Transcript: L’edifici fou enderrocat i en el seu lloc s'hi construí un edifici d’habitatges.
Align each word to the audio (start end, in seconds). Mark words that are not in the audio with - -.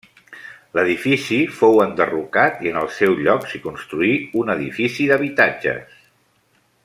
L’edifici 0.77 1.37
fou 1.57 1.77
enderrocat 1.83 2.63
i 2.67 2.71
en 2.71 2.79
el 2.83 2.89
seu 2.95 3.13
lloc 3.27 3.47
s'hi 3.51 3.63
construí 3.67 4.17
un 4.43 4.53
edifici 4.55 5.07
d’habitatges. 5.13 6.01